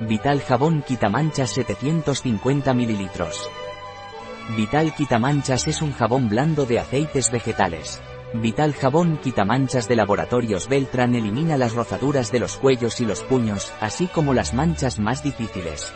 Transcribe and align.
Vital 0.00 0.42
Jabón 0.42 0.82
Quitamanchas 0.82 1.52
750 1.52 2.74
ml. 2.74 3.10
Vital 4.54 4.94
Quitamanchas 4.94 5.68
es 5.68 5.80
un 5.80 5.94
jabón 5.94 6.28
blando 6.28 6.66
de 6.66 6.78
aceites 6.78 7.30
vegetales. 7.30 8.02
Vital 8.34 8.74
Jabón 8.74 9.16
Quitamanchas 9.16 9.88
de 9.88 9.96
Laboratorios 9.96 10.68
Beltran 10.68 11.14
elimina 11.14 11.56
las 11.56 11.72
rozaduras 11.72 12.30
de 12.30 12.40
los 12.40 12.58
cuellos 12.58 13.00
y 13.00 13.06
los 13.06 13.22
puños, 13.22 13.72
así 13.80 14.06
como 14.06 14.34
las 14.34 14.52
manchas 14.52 14.98
más 14.98 15.22
difíciles. 15.22 15.90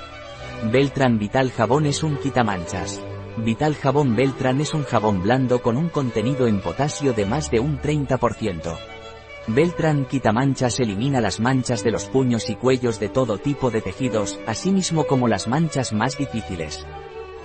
Beltran 0.73 1.19
Vital 1.19 1.51
Jabón 1.51 1.85
es 1.85 2.03
un 2.03 2.17
quitamanchas. 2.17 3.03
Vital 3.37 3.75
Jabón 3.75 4.17
Beltran 4.17 4.63
es 4.63 4.73
un 4.73 4.85
jabón 4.85 5.23
blando 5.23 5.61
con 5.61 5.77
un 5.77 5.91
contenido 5.91 6.47
en 6.47 6.63
potasio 6.63 7.13
de 7.13 7.27
más 7.27 7.51
de 7.51 7.61
un 7.61 7.79
30%. 7.79 9.00
Beltran 9.47 10.05
Quitamanchas 10.05 10.81
elimina 10.81 11.21
las 11.21 11.41
manchas 11.41 11.83
de 11.83 11.91
los 11.91 12.05
puños 12.07 12.51
y 12.51 12.57
cuellos 12.57 13.01
de 13.01 13.09
todo 13.09 13.39
tipo 13.39 13.71
de 13.71 13.81
tejidos, 13.81 14.39
así 14.47 14.71
mismo 14.71 15.05
como 15.05 15.29
las 15.29 15.49
manchas 15.49 15.93
más 15.93 16.19
difíciles. 16.19 16.87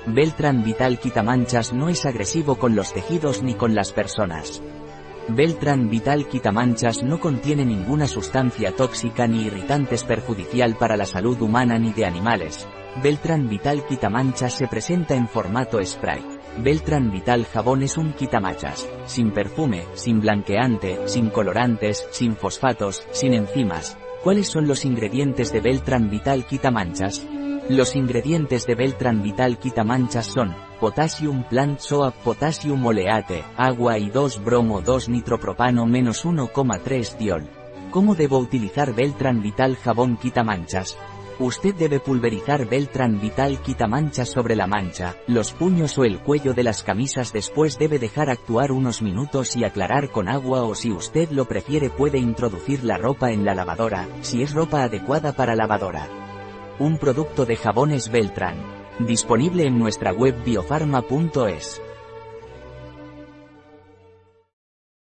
Beltran 0.05 0.63
Vital 0.63 1.00
Quitamanchas 1.00 1.73
no 1.73 1.89
es 1.89 2.05
agresivo 2.05 2.58
con 2.58 2.76
los 2.76 2.94
tejidos 2.94 3.41
ni 3.41 3.55
con 3.55 3.73
las 3.73 3.91
personas. 3.91 4.62
Beltran 5.28 5.90
Vital 5.90 6.28
Quitamanchas 6.28 7.02
no 7.02 7.20
contiene 7.20 7.66
ninguna 7.66 8.08
sustancia 8.08 8.76
tóxica 8.76 9.26
ni 9.26 9.46
irritantes 9.46 10.04
perjudicial 10.04 10.76
para 10.76 10.96
la 10.98 11.08
salud 11.08 11.42
humana 11.42 11.80
ni 11.80 11.92
de 11.94 12.06
animales. 12.06 12.68
Beltran 13.02 13.50
Vital 13.50 13.84
Quitamanchas 13.88 14.54
se 14.54 14.68
presenta 14.68 15.16
en 15.16 15.28
formato 15.28 15.84
spray. 15.84 16.24
Beltran 16.60 17.12
Vital 17.12 17.46
Jabón 17.46 17.82
es 17.82 17.98
un 17.98 18.14
quitamachas, 18.14 18.88
sin 19.06 19.32
perfume, 19.32 19.86
sin 19.96 20.22
blanqueante, 20.22 21.00
sin 21.08 21.32
colorantes, 21.32 22.08
sin 22.12 22.36
fosfatos, 22.36 23.04
sin 23.12 23.34
enzimas. 23.34 23.98
¿Cuáles 24.23 24.48
son 24.48 24.68
los 24.68 24.86
ingredientes 24.86 25.52
de 25.52 25.60
Beltran 25.60 26.10
Vital 26.10 26.46
Quitamanchas? 26.46 27.26
Los 27.69 27.95
ingredientes 27.95 28.67
de 28.67 28.75
Beltran 28.75 29.23
Vital 29.23 29.58
Quitamanchas 29.58 30.27
son, 30.27 30.55
Potassium 30.80 31.44
Plant 31.45 31.80
Soap 31.80 32.13
Potassium 32.23 32.85
Oleate, 32.85 33.44
agua 33.58 33.97
y 33.97 34.11
2 34.11 34.44
bromo 34.44 34.81
2 34.81 35.09
nitropropano 35.09 35.88
menos 35.88 36.25
1,3 36.25 37.17
diol. 37.17 37.49
¿Cómo 37.89 38.13
debo 38.13 38.38
utilizar 38.38 38.93
Beltran 38.93 39.41
Vital 39.41 39.77
Jabón 39.77 40.17
Quitamanchas? 40.17 40.95
Usted 41.39 41.73
debe 41.73 41.99
pulverizar 41.99 42.69
Beltran 42.69 43.19
Vital 43.19 43.59
quita 43.59 43.88
manchas 43.88 44.30
sobre 44.30 44.55
la 44.55 44.67
mancha, 44.67 45.16
los 45.25 45.52
puños 45.52 45.97
o 45.97 46.03
el 46.05 46.19
cuello 46.19 46.53
de 46.53 46.63
las 46.63 46.83
camisas 46.83 47.33
después 47.33 47.80
debe 47.80 47.97
dejar 47.97 48.30
actuar 48.30 48.71
unos 48.71 49.02
minutos 49.02 49.55
y 49.55 49.63
aclarar 49.63 50.11
con 50.11 50.30
agua 50.30 50.63
o 50.63 50.75
si 50.75 50.91
usted 50.91 51.31
lo 51.31 51.45
prefiere 51.45 51.89
puede 51.89 52.19
introducir 52.19 52.83
la 52.83 52.97
ropa 52.97 53.31
en 53.31 53.43
la 53.43 53.55
lavadora, 53.55 54.08
si 54.21 54.43
es 54.43 54.53
ropa 54.53 54.83
adecuada 54.83 55.33
para 55.33 55.55
lavadora. 55.55 56.25
Un 56.78 56.98
producto 56.98 57.45
de 57.45 57.56
jabones 57.56 58.12
Beltran. 58.12 58.58
Disponible 59.00 59.66
en 59.66 59.80
nuestra 59.80 60.12
web 60.12 60.36
biofarma.es. 60.44 61.82